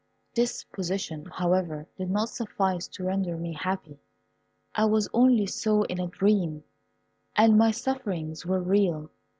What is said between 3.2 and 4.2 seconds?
me happy.